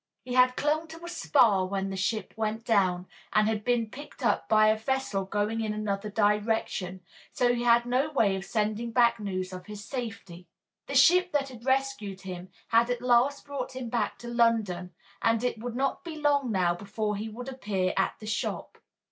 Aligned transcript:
He 0.23 0.33
had 0.33 0.55
clung 0.55 0.87
to 0.87 1.05
a 1.05 1.07
spar 1.07 1.67
when 1.67 1.91
the 1.91 1.95
ship 1.95 2.33
went 2.35 2.65
down, 2.65 3.05
and 3.33 3.47
had 3.47 3.63
been 3.63 3.87
picked 3.91 4.25
up 4.25 4.49
by 4.49 4.69
a 4.69 4.75
vessel 4.75 5.25
going 5.25 5.61
in 5.61 5.75
another 5.75 6.09
direction, 6.09 7.01
so 7.31 7.53
he 7.53 7.61
had 7.61 7.83
had 7.83 7.85
no 7.85 8.09
way 8.11 8.35
of 8.35 8.43
sending 8.43 8.89
back 8.91 9.19
news 9.19 9.53
of 9.53 9.67
his 9.67 9.85
safety. 9.85 10.47
The 10.87 10.95
ship 10.95 11.31
that 11.33 11.49
had 11.49 11.67
rescued 11.67 12.21
him 12.21 12.49
had 12.69 12.89
at 12.89 13.03
last 13.03 13.45
brought 13.45 13.75
him 13.75 13.89
back 13.89 14.17
to 14.17 14.27
London, 14.27 14.91
and 15.21 15.43
it 15.43 15.59
would 15.59 15.75
not 15.75 16.03
be 16.03 16.15
long 16.15 16.51
now 16.51 16.73
before 16.73 17.15
he 17.15 17.29
would 17.29 17.47
appear 17.47 17.93
at 17.95 18.15
the 18.19 18.25
shop. 18.25 18.79